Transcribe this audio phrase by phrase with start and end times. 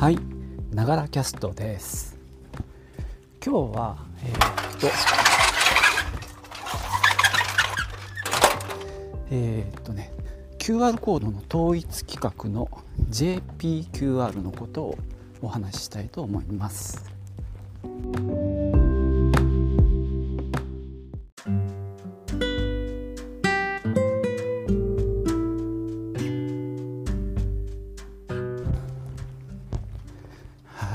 [0.00, 0.18] はい、
[0.72, 2.18] ながらキャストです。
[3.44, 4.86] 今日は、えーっと、
[9.30, 10.10] えーっとね、
[10.58, 12.70] QR コードの統一規格の
[13.10, 14.98] JPQR のことを
[15.42, 17.04] お話ししたいと思います。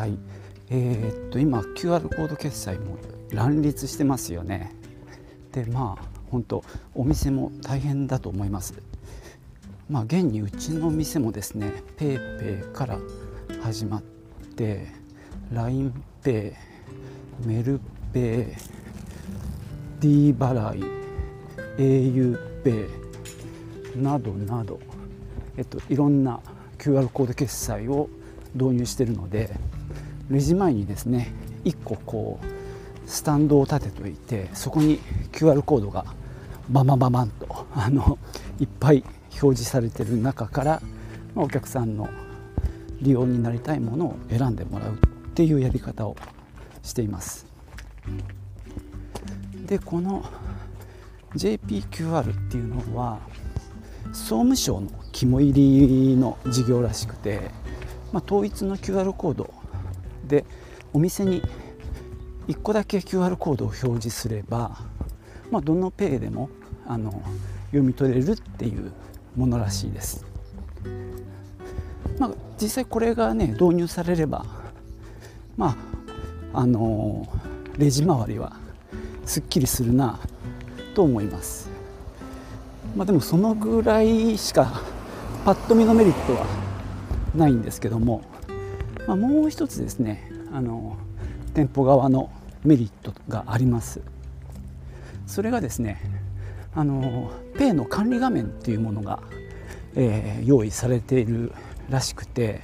[0.06, 0.20] はい、
[0.70, 3.00] えーっと今 QR コード決済も
[3.32, 4.72] 乱立してますよね。
[5.52, 8.76] でまあ本当お店も大変だと思います。
[9.90, 13.00] まあ現にうちの店もですね PayPay から
[13.64, 14.02] 始まっ
[14.56, 14.86] て
[15.52, 16.54] LINEPay、
[17.44, 17.80] メル
[18.14, 18.56] ペ
[20.00, 20.84] イ、D 払い、
[21.80, 22.88] auPay
[23.98, 24.80] などなど、
[25.58, 26.42] えっと、いろんな
[26.78, 28.08] QR コード決済を
[28.54, 29.50] 導入しているので
[30.30, 31.32] レジ前にですね
[31.66, 35.00] 1個こうスタンドを立てといてそこに
[35.32, 36.06] QR コードが
[36.70, 38.18] ババババンとあの
[38.60, 39.04] いっぱい
[39.42, 40.82] 表示されてる中から、
[41.36, 42.10] まあ、お客さんの
[43.02, 44.98] 利用になりたいものを選んでもらうっ
[45.34, 46.16] ていうやり方を
[46.82, 47.46] しています。
[49.66, 50.24] でこの
[51.36, 53.20] JPQR っていうのは
[54.14, 55.54] 総務省の肝入
[56.12, 57.52] りの事業らしくて、
[58.14, 59.54] まあ、統一の QR コード
[60.28, 60.46] で
[60.94, 61.42] お店に
[62.48, 64.78] 1個だけ QR コードを表示すれば、
[65.52, 66.50] まあ、どのペイでも
[66.88, 67.22] あの
[67.68, 68.92] 読み取れるっていう
[69.36, 70.26] ものらしいです。
[72.20, 72.32] まあ、
[72.62, 74.46] 実際これがね導入されれば
[75.58, 75.76] ま
[76.54, 77.28] ああの
[77.78, 78.56] レジ周りは
[79.26, 80.20] すっきりするな
[80.94, 81.70] と思います。
[82.96, 84.82] まあ、でもそのぐらいしか
[85.44, 86.46] パッと見のメリットは
[87.36, 88.22] ないんですけども、
[89.08, 90.98] まあ、もう一つですねあの
[91.54, 92.30] 店舗側の
[92.64, 94.02] メリットがあります。
[95.28, 96.02] それがですね
[96.74, 99.20] あのペイの管理画面っていうものが、
[99.96, 101.52] えー用意されている
[101.90, 102.62] らしくて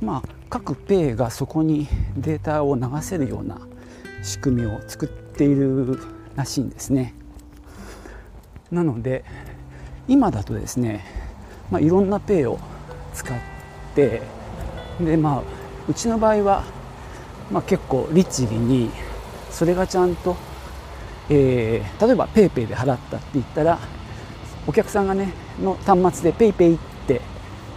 [0.00, 3.60] まあ各ペイがそこにデータを流せるような
[4.22, 5.98] 仕組みを作っている
[6.34, 7.14] らしいんですね。
[8.70, 9.24] なので
[10.06, 11.04] 今だとですね、
[11.70, 12.58] まあ、いろんなペイを
[13.14, 13.38] 使っ
[13.94, 14.22] て
[15.00, 15.42] でまあ
[15.88, 16.64] うちの場合は、
[17.50, 18.90] まあ、結構律儀に
[19.50, 20.36] それがちゃんと、
[21.30, 23.78] えー例えば PayPay で払ったって言ったら
[24.66, 27.20] お客さんがねの端末で PayPay って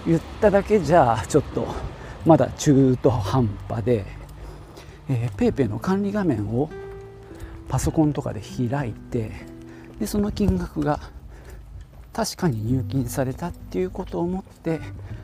[0.06, 1.68] 言っただけじゃちょっと
[2.26, 4.06] まだ中途半端で、
[5.08, 6.70] PayPay の管理画面を
[7.68, 9.32] パソコンとかで開いて
[10.00, 11.00] でその金額が
[12.14, 14.80] 確かに入金されたっていうことを思って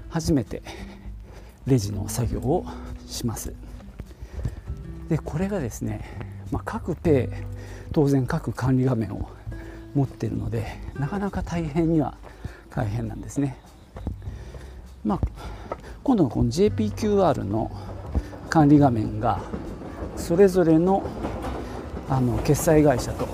[0.09, 0.63] 初めて
[1.67, 2.65] レジの作業を
[3.05, 3.53] します。
[5.09, 6.01] でこれがですね、
[6.51, 7.35] まあ、各ペイ
[7.93, 9.29] 当然各管理画面を
[9.93, 10.65] 持ってるので
[10.99, 12.17] なかなか大変には
[12.69, 13.57] 大変なんですね。
[15.03, 15.19] まあ
[16.03, 17.71] 今度のこの JPQR の
[18.49, 19.41] 管理画面が
[20.15, 21.03] それぞれの
[22.09, 23.27] あの決済会社と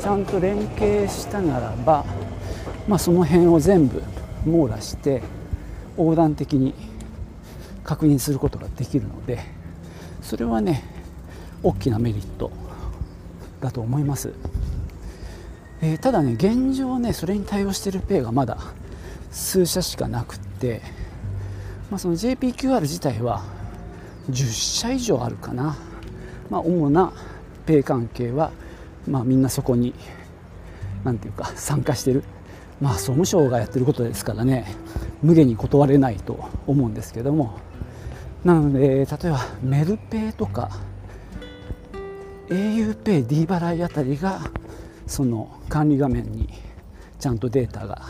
[0.00, 2.04] ちゃんと連携したならば、
[2.88, 4.02] まあ、その辺を全部
[4.46, 5.22] 網羅して
[5.96, 6.74] 横断的に
[7.84, 9.40] 確認することができるので
[10.22, 10.82] それはね
[11.62, 12.50] 大きなメリット
[13.60, 14.32] だと思います、
[15.80, 18.58] えーただね現状ねそれに対応しているペイがまだ
[19.30, 20.80] 数社しかなくって、
[21.90, 23.42] まあ、その JPQR 自体は
[24.30, 24.46] 10
[24.80, 25.76] 社以上あるかな、
[26.48, 27.12] まあ、主な
[27.66, 28.50] ペイ関係は、
[29.06, 29.94] まあ、みんなそこに
[31.04, 32.24] なんていうか参加してる。
[32.80, 34.66] まあ総務省がやってることですからね
[35.22, 37.58] 無限に断れないと思うんですけども。
[38.44, 40.70] なので例えばメルペイとか
[42.48, 44.40] auPay、D 払いあたりが
[45.06, 46.48] その管理画面に
[47.18, 48.02] ちゃんとデータが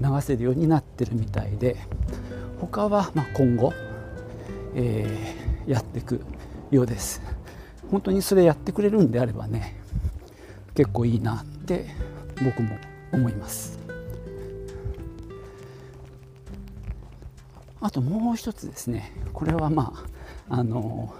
[0.00, 1.76] 流せるようになってるみたいで
[2.60, 3.72] 他はまあ今後、
[4.74, 6.20] えーやっていく
[6.70, 7.22] ようです。
[7.90, 9.76] 本当にそれやってくれるんであればね
[10.74, 11.86] 結構いいなって
[12.42, 12.76] 僕も
[13.12, 13.79] 思います。
[17.80, 19.12] あともう一つですね。
[19.32, 19.92] これはま
[20.48, 21.14] ああの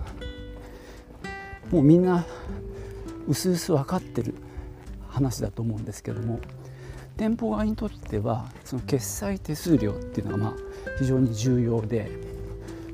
[1.71, 2.27] もうみんな
[3.29, 4.35] うすうす分かってる
[5.09, 6.41] 話だと思うんですけども
[7.17, 10.55] 店舗側にとってはその決済手数料っていうのがまあ
[10.99, 12.11] 非常に重要で、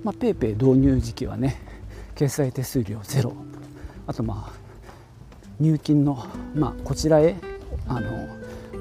[0.03, 1.61] まあ、ペイペイ導入時期はね
[2.15, 3.35] 決済手数料ゼロ。
[4.07, 4.67] あとまあ
[5.59, 7.35] 入金の、まあ、こちらへ
[7.89, 8.29] あの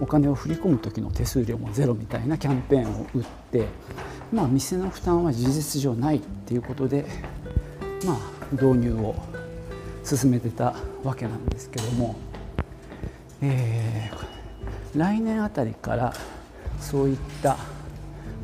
[0.02, 3.68] お金を振り込む時の手数料もゼロみたいなキャンペーンを打って、
[4.32, 7.06] まあ、店の負担は事実上ないっていうことで、
[8.06, 8.18] まあ、
[8.52, 9.16] 導入を
[10.04, 12.16] 進めてたわけなんですけども、
[13.42, 16.14] えー、来年あたりから
[16.80, 17.58] そういった、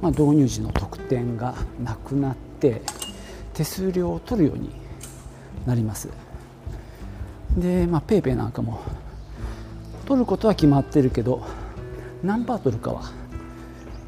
[0.01, 2.81] まあ、導入時の特典がなくなって
[3.53, 4.71] 手数料を取るように
[5.65, 6.09] なります。
[7.57, 8.81] で、まあ、ペイペイなんかも
[10.05, 11.45] 取ることは決まってるけど
[12.23, 13.11] 何パー取るかは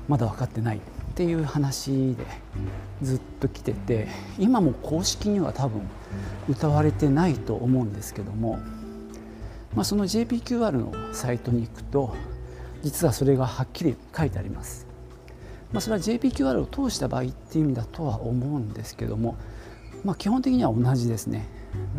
[0.07, 0.81] まだ分かってない
[1.13, 2.25] っていう話で
[3.03, 4.07] ずっと来てて
[4.39, 5.87] 今も公式には多分
[6.49, 8.57] 歌われてないと思うんですけども、
[9.75, 12.15] まあ、その JPQR のサイトに行くと
[12.81, 14.87] 実はそれがはっきり書いてあります。
[15.71, 19.37] まあ、それは JPQR を通した場合っていう意味だとは思うんですけども、
[20.03, 21.47] まあ、基本的には同じですね。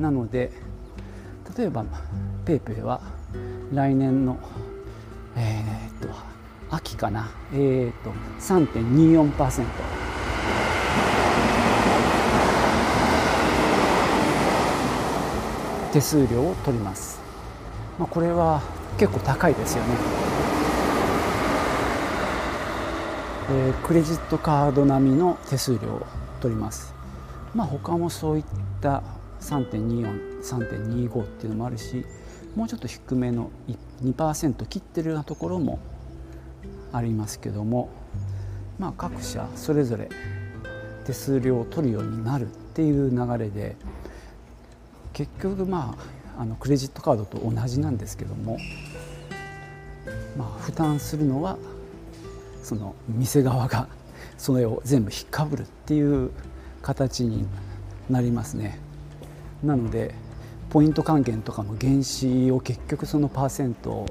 [0.00, 0.50] なので
[1.56, 1.84] 例えば
[2.46, 3.00] PayPay は
[3.72, 4.38] 来年の、
[5.36, 5.73] えー、
[6.74, 9.64] 秋かな、えー、っと3.24%。
[15.92, 17.20] 手数料を取ります、
[18.00, 18.60] まあ、これは
[18.98, 19.94] 結構高いですよね、
[23.50, 26.06] えー、クレジットカード並みの手数料を
[26.40, 26.94] 取ります。
[27.54, 28.44] まあ他もそういっ
[28.80, 29.04] た
[29.40, 32.04] 3.24、3.25っていうのもあるし
[32.56, 33.50] もうちょっと低めの
[34.02, 35.78] 2%切ってるようなところも
[36.94, 37.90] ありますけども、
[38.78, 40.08] まあ、各社それぞれ
[41.04, 43.76] 手数料を取るようになるっていう流れで
[45.12, 45.96] 結局ま
[46.36, 48.58] ああのクレジットカードと同じなんですけども、
[50.36, 51.58] まあ、負担するのは
[52.62, 53.88] その店側が
[54.38, 56.30] それを全部引っかぶるっていう
[56.82, 57.46] 形に
[58.10, 58.78] なりますね。
[59.62, 60.14] なので
[60.70, 64.06] ポイント還元とかの原資を結局そのパーセント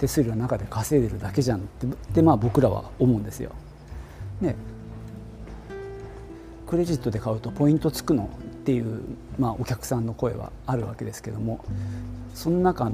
[0.00, 1.62] 手数料の中で稼いでるだけじゃんっ
[2.14, 3.52] てまあ僕らは思うんですよ。
[4.40, 4.56] ね
[6.66, 9.02] クレジットで買うとポイントつくのっていう、
[9.38, 11.64] まあ、お客さんの声はあるわけですけども
[12.32, 12.92] その中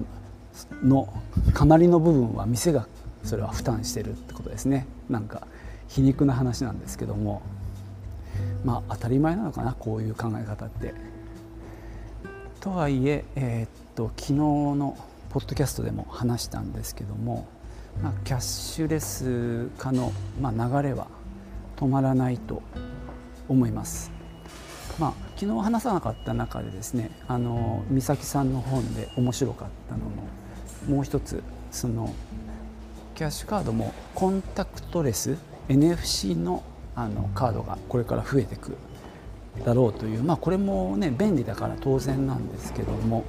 [0.83, 1.13] の
[1.53, 2.89] かなりの部分は店が
[3.23, 5.47] それは負担してるってことですねなんか
[5.89, 7.43] 皮肉な話なんですけども
[8.65, 10.95] まあ当たり前なのかなこういう考え方って。
[12.61, 14.97] とはいええー、っと昨日の
[15.37, 17.47] ポッドキャストでも話したんですけども、
[18.03, 20.11] まあ、キャッシュレス化の、
[20.41, 21.09] まあ、流れは
[21.77, 22.63] 止まらないと
[23.47, 24.11] 思います。
[24.99, 30.23] まあ、昨日話さなかった中でですねあの美咲さんの本で面白かったのも
[30.89, 32.15] もう一つその
[33.15, 35.37] キャッシュカードもコンタクトレス
[35.69, 36.63] NFC の
[36.95, 38.75] あのカードがこれから増えていく
[39.67, 43.23] だろうという、まあ、これもね便利だから当然なんですけども、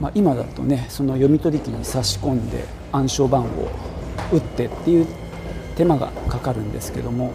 [0.00, 3.70] まあ、今だとねその読み取り機に差し込んで暗証番号を
[4.32, 5.06] 打ってっていう
[5.76, 7.32] 手間がかかるんですけども、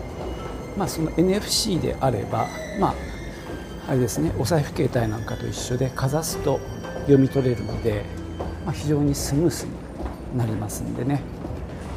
[0.78, 2.48] まあ、その NFC であれば
[2.80, 2.96] まあ
[3.88, 6.60] あれですねお財布携帯なんかと一緒でかざすと
[7.02, 8.04] 読み取れるので、
[8.66, 9.72] まあ、非常にスムースに
[10.38, 11.22] なりますんでね、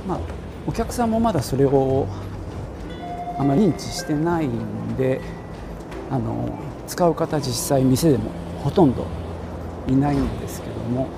[0.09, 0.21] まあ、
[0.67, 2.07] お客さんもまだそれを
[3.39, 5.21] あまり認知してないんで
[6.11, 8.31] あの使う方実際店でも
[8.63, 9.07] ほとんど
[9.89, 11.09] いないんですけども、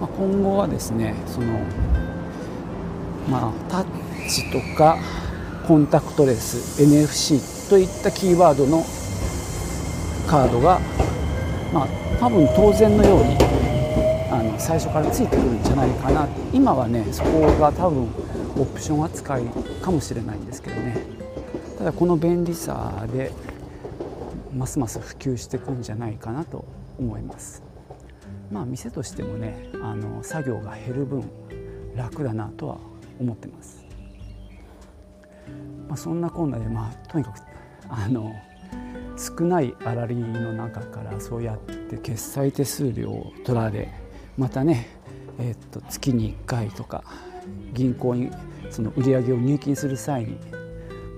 [0.00, 1.58] まあ、今後はですねその
[3.28, 3.84] まあタッ
[4.28, 4.98] チとか
[5.66, 8.84] コンタクトレス NFC といったキーワードの
[10.26, 10.80] カードが
[11.72, 11.88] まあ
[12.20, 13.36] 多分当然のように
[14.30, 18.08] あの最初からついてくるんじゃないかな今はねそこが多分
[18.58, 19.44] オプション扱い
[19.82, 20.96] かもしれないんですけどね
[21.78, 23.32] ただこの便利さで
[24.54, 26.64] ますます普及していくんじゃないかなと
[26.98, 27.63] 思います。
[28.50, 31.24] まあ店としてもねあの作業が減る分
[31.94, 32.78] 楽だなとは
[33.20, 33.84] 思ってます。
[35.88, 37.42] まあ、そんなこんなでまあとにかく
[37.88, 38.34] あの
[39.16, 43.92] 少ない粗利の中からそうやって決済手数料を取られ
[44.36, 44.88] またね、
[45.38, 47.04] えー、っと月に1回とか
[47.72, 48.30] 銀行に
[48.70, 50.36] その売り上げを入金する際に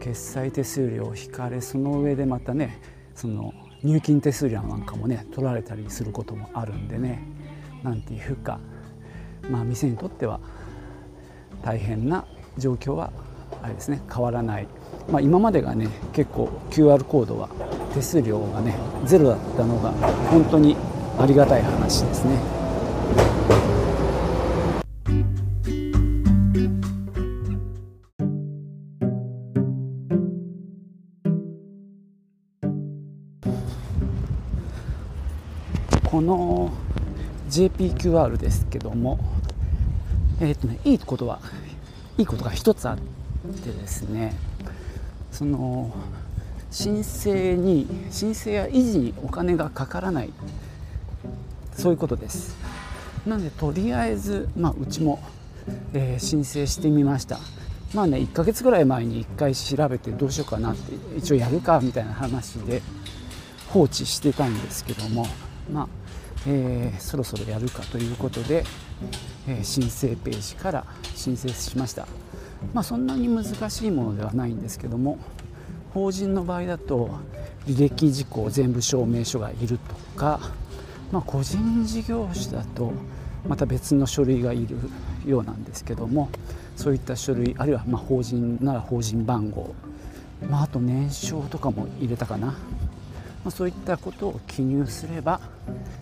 [0.02, 2.80] 決済手数料を引かれその上でまたね
[3.14, 7.22] その入金手数料なんかもね取られたりすることもあるんでね
[7.82, 8.58] なんていうか
[9.50, 10.40] まあ店にとっては
[11.62, 12.26] 大変な
[12.58, 13.12] 状況は
[13.62, 14.68] あれですね変わらない、
[15.10, 17.48] まあ、今までがね結構 QR コードは
[17.94, 19.92] 手数料がねゼロだったのが
[20.30, 20.76] 本当に
[21.18, 22.55] ありがたい話ですね。
[36.16, 36.72] この
[37.50, 39.18] JPQR ですけども
[40.40, 41.40] えー、とねいいことは
[42.16, 44.34] いいことが一つあってですね
[45.30, 45.94] その
[46.70, 50.32] 申請に申請や維持にお金がかからない
[51.74, 52.56] そういうことです。
[53.26, 55.22] なのでとりあえず、まあ、うちも、
[55.92, 57.38] えー、申請してみました。
[57.92, 62.80] まあね1ヶ月ぐらい前に1回調べてどうしようかなって一応やるかみたいな話で
[63.68, 65.26] 放置してたんですけども
[65.72, 65.88] まあ、
[66.46, 68.64] えー、そろそろやるかということで、
[69.48, 70.84] えー、申請ページから
[71.14, 72.06] 申請しました。
[72.72, 75.18] まあそんなに難しいものではないんですけども
[75.92, 77.10] 法人の場合だと
[77.66, 80.40] 履歴事項全部証明書がいるとか、
[81.12, 82.92] まあ、個人事業主だと
[83.48, 84.76] また別の書類がいる
[85.26, 86.28] ようなんですけども
[86.76, 89.74] そういった書類あるいはま法人なら法人番号、
[90.48, 92.54] まあ、あと年商とかも入れたかな、
[93.46, 95.40] ま、そういったことを記入すれば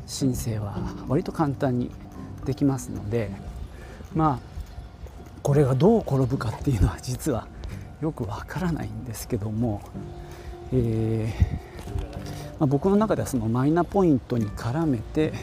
[0.07, 1.91] 申請は割と簡単に
[2.47, 3.31] できますので
[4.15, 4.55] まあ
[5.43, 7.47] これがどう転ぶかっていうのは実は
[8.01, 9.83] よくわからないんですけども、
[10.73, 11.43] えー、
[12.59, 15.35] まあ、僕の中ではそのマイナポイントに絡めて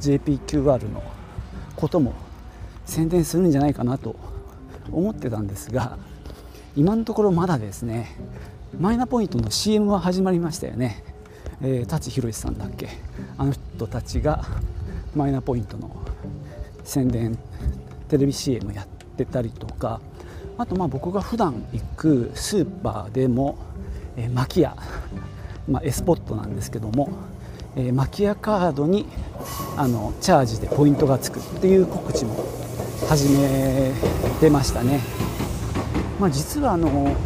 [0.00, 1.02] JPQR の
[1.76, 2.14] ことも
[2.86, 4.16] 宣伝するんじゃないかなと
[4.90, 5.98] 思ってたんですが
[6.76, 8.16] 今のところまだですね
[8.80, 11.04] マイナポイントの CM は始まりましたよね、
[11.62, 12.88] え、舘ひろしさんだっけ？
[13.38, 14.44] あの人たちが
[15.14, 15.90] マイナポイントの
[16.84, 17.38] 宣伝
[18.08, 20.00] テレビ CM やってたりとか
[20.58, 23.56] あとまあ僕が普段行くスーパーでも、
[24.16, 24.76] えー、マキア、
[25.68, 27.10] まあ、エスポットなんですけども、
[27.76, 29.06] えー、マキアカードに
[29.76, 32.44] あのチャージでポイントがつくっていう告知も
[33.08, 33.92] 始め
[34.40, 35.00] てましたね。
[36.18, 37.16] まあ、実はあの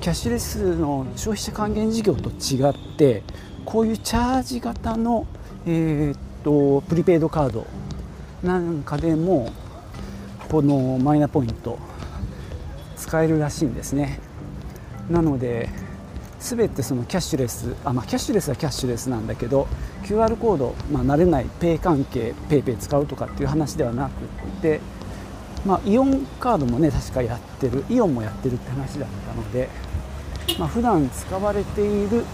[0.00, 3.22] キャッシュレスの消費者還元事業と違って
[3.64, 5.26] こういうチャージ型の、
[5.66, 7.66] えー、っとプリペイドカード
[8.42, 9.52] なんかでも
[10.48, 11.78] このマイナポイント
[12.96, 14.20] 使えるらしいんですね。
[15.10, 15.68] なので
[16.38, 19.66] 全てそのキャッシュレスあ、まあ、キャッシュレスはキャッシュレスなんだけど
[20.04, 24.22] QR コード、まあ、慣れないペイ関係 PayPay 使うとかっていう話ではなく
[24.62, 24.80] て、
[25.66, 29.68] まあ、イオンカードもね確かやってるイオンもやってるって話だったので、
[30.58, 32.24] まあ、普段使われている、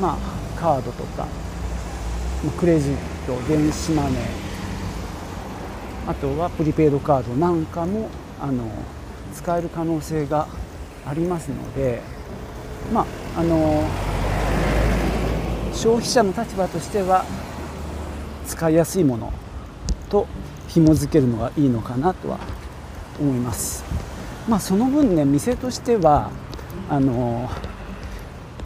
[0.00, 0.18] まあ、
[0.58, 1.26] カードとか
[2.58, 8.08] クレジット電子マネーあとはプリペイドカードなんかも
[8.40, 8.68] あの
[9.34, 10.48] 使える可能性が
[11.06, 12.00] ありますので
[12.92, 13.02] ま
[13.34, 13.84] ああの
[15.72, 17.24] 消費者の立場としては
[18.46, 19.32] 使いやすいもの
[20.08, 20.26] と
[20.68, 22.38] 紐付けるのがいいのかなとは
[23.20, 23.84] 思います。
[24.48, 26.30] まあ、その分ね店としては
[26.88, 27.48] あの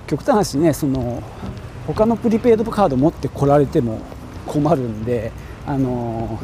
[0.06, 1.22] 極端な話ねその
[1.86, 4.00] 他のプリペイドカード持ってこられても
[4.46, 5.32] 困るんで
[5.66, 6.38] あの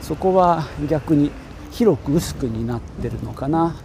[0.00, 1.30] そこは逆に
[1.70, 3.76] 広く薄くになってるのかな。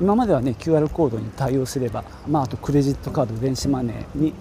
[0.00, 4.32] 今まではね QR コードに対応すれば、まあ、あとクレジットカード電子マネーに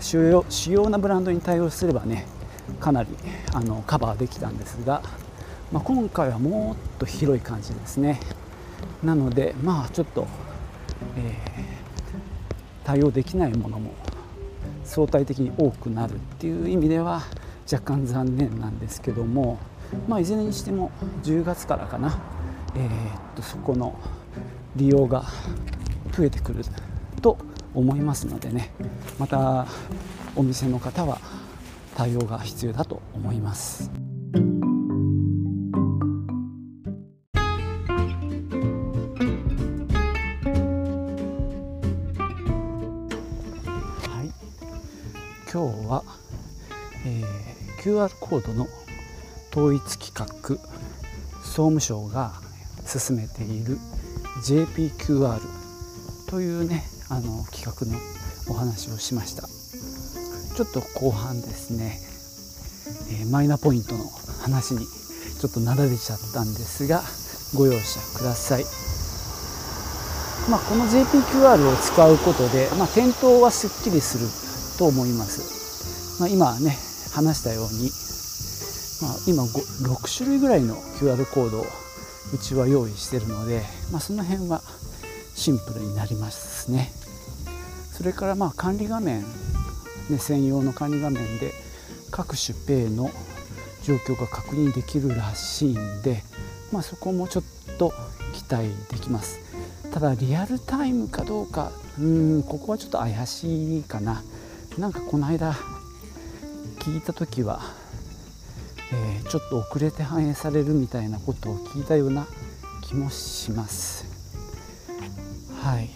[0.00, 2.26] 主要主要なブランドに対応すればね
[2.80, 3.08] かなり
[3.52, 5.02] あのカバーできたんですが、
[5.72, 8.20] まあ、今回はもっと広い感じですね。
[9.02, 10.26] なのでまあちょっと、
[11.16, 11.34] えー、
[12.84, 13.94] 対応できないものも
[14.84, 17.22] 相対的に多くなるっていう意味では
[17.70, 19.58] 若干残念なんですけども、
[20.08, 20.90] まあ、いずれにしても
[21.24, 22.20] 10月からかな、
[22.76, 23.98] えー、っとそこの
[24.76, 25.24] 利用が
[26.12, 26.64] 増えてくる
[27.20, 27.36] と
[27.74, 28.70] 思いますのでね
[29.18, 29.66] また
[30.36, 31.18] お店の方は
[31.96, 34.05] 対応が必要だと思います。
[47.86, 48.66] QR コードの
[49.52, 50.56] 統一企画
[51.40, 52.32] 総務省が
[52.84, 53.78] 進めている
[54.42, 55.38] JPQR
[56.28, 57.96] というねあの企画の
[58.48, 59.46] お話をしました。
[59.46, 62.00] ちょっと後半ですね、
[63.20, 64.04] えー、マイナポイントの
[64.42, 67.02] 話にちょっとなだれちゃったんですが
[67.54, 68.64] ご容赦ください、
[70.50, 74.26] まあ、この JPQR を使うことで、まあ、店頭はすっきりする
[74.78, 76.85] と思います、まあ、今ね
[77.16, 77.90] 話したように、
[79.00, 79.44] まあ、今
[79.94, 81.64] 6種類ぐらいの QR コードを
[82.34, 84.60] うちは用意してるので、まあ、その辺は
[85.34, 86.90] シンプルになりますね。
[87.90, 89.22] それからまあ管理画面、
[90.10, 91.54] ね、専用の管理画面で
[92.10, 93.10] 各種ペイの
[93.82, 96.22] 状況が確認できるらしいんで、
[96.70, 97.44] まあ、そこもちょっ
[97.78, 97.94] と
[98.34, 99.40] 期待できます。
[99.90, 104.22] ただリアルタイムかどうかうんここはちょっと怪しいかな。
[104.76, 105.56] なんかこの間
[106.86, 107.62] 聞いた時は、
[108.92, 112.28] えー、ちょっと遅れて反映されるみたいなことを聞いたような
[112.80, 114.06] 気もします。
[115.60, 115.90] はい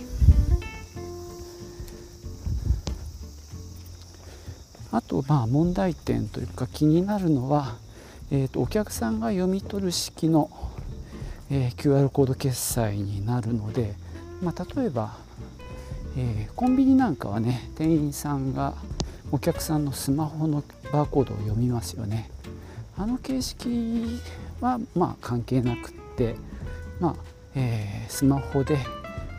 [4.91, 7.77] あとまあ問題点というか気になるのは、
[8.33, 10.51] えー、とお客さんが読み取る式の、
[11.53, 13.95] えー、QR コード決済になるので、
[14.43, 15.17] まあ、例えば、
[16.17, 18.75] えー、コンビニなんかはね店員さんが
[19.33, 22.31] お客さんのスマホのバーコードを読みますよね。
[22.97, 24.21] あの形式
[24.61, 26.35] はまあ関係なくって、
[26.99, 27.15] まあ
[27.55, 28.79] えー、スマホで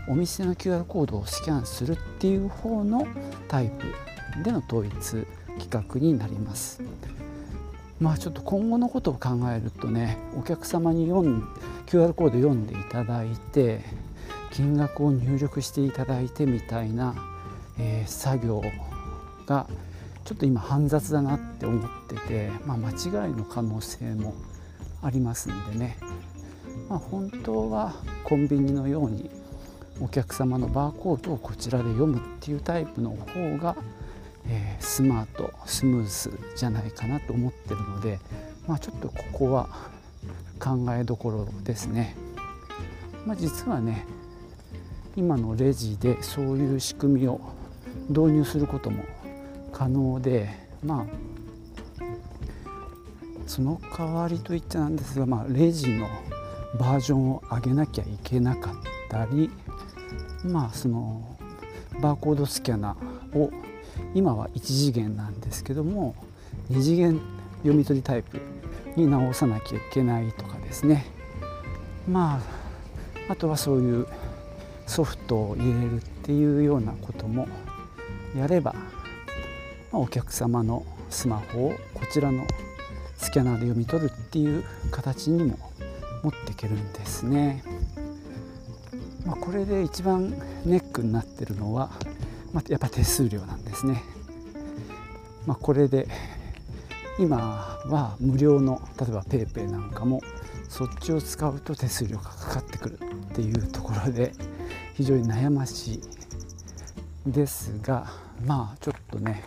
[0.07, 3.05] お店の QR コードをスキャンするっていう方の
[3.47, 5.25] タイプでの統一
[5.59, 6.81] 企画になります。
[7.99, 11.43] まあちょっと今後のことを考えるとねお客様に読ん
[11.85, 13.81] QR コード読んでいただいて
[14.51, 17.13] 金額を入力していただいてみたいな、
[17.77, 18.61] えー、作業
[19.51, 19.67] が
[20.23, 24.33] ちょっと今煩雑だなって思ってて、まあ、間違いの可能性も
[25.01, 25.97] ありますんでね、
[26.87, 29.29] まあ、本当はコンビニのように
[29.99, 33.75] お客様のバーコードをこちらで読むっていうタイプの方が、
[34.47, 38.19] えー、スマートスムースじゃないかなと思ってるので、
[38.67, 39.67] まあ、ちょっとここは
[40.59, 42.15] 考えどころですね。
[43.25, 44.05] まあ、実はね
[45.17, 47.41] 今のレジでそういう仕組みを
[48.07, 49.03] 導入することも
[49.81, 50.47] 可能で
[50.83, 52.05] まあ
[53.47, 56.07] その代わりといっちゃなんですが、まあ、レジの
[56.77, 58.75] バージョンを上げなきゃいけなかっ
[59.09, 59.49] たり
[60.43, 61.35] まあその
[61.99, 63.51] バーコードスキャナーを
[64.13, 66.13] 今は1次元なんですけども
[66.69, 67.19] 2次元
[67.63, 68.39] 読み取りタイプ
[68.95, 71.07] に直さなきゃいけないとかですね。
[72.07, 72.39] ま
[73.27, 74.07] ああとはそういう
[74.85, 77.47] ソフトを入れるっていうようなことも
[78.37, 78.75] やれば、
[79.93, 82.45] お客様のスマホをこちらの
[83.17, 85.59] スキャナーで読み取るっていう形にも
[86.23, 87.63] 持っていけるんですね。
[89.25, 90.31] まあ、これで一番
[90.65, 91.91] ネックになってるのは、
[92.53, 94.01] まあ、やっぱ手数料なんですね。
[95.45, 96.07] まあ、これで
[97.19, 97.37] 今
[97.85, 100.21] は無料の例えば PayPay なんかも
[100.69, 104.31] そっちを使うと手数料がかかってくるっていうところで
[104.93, 105.95] 非常に悩まし
[107.27, 108.07] いですが
[108.45, 109.43] まあちょっとね、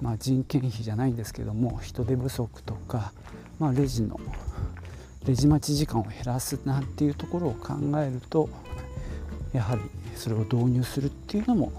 [0.00, 3.12] まあ、人件費じゃないんですけども人手不足とか、
[3.58, 4.20] まあ、レジの
[5.26, 8.48] レジ待ち時間を減らすなんていうところを考えると
[9.52, 9.82] やはり
[10.14, 11.72] それを導入するっていうのも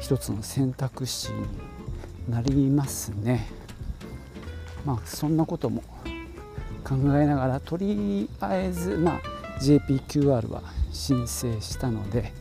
[0.00, 1.46] 一つの選択肢に
[2.30, 3.48] なりますね。
[4.84, 5.82] まあそんなことも
[6.84, 9.20] 考えながらとりあえず、まあ、
[9.60, 12.32] JPQR は申請したので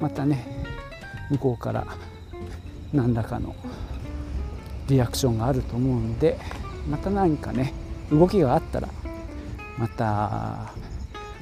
[0.00, 0.64] またね
[1.30, 1.86] 向こうから
[2.92, 3.54] 何らかの
[4.88, 6.38] リアクションがあると思うんで
[6.88, 7.72] また何かね
[8.10, 8.88] 動きがあったら
[9.76, 10.72] また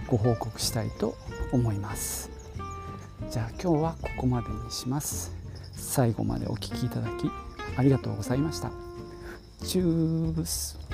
[0.09, 1.17] ご報告したいと
[1.53, 2.31] 思います。
[3.31, 5.33] じゃあ今日はここまでにします。
[5.73, 7.31] 最後までお聴きいただき
[7.77, 8.71] ありがとうございました。
[9.65, 10.86] チュース。